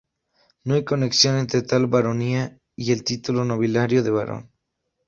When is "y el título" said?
2.75-3.45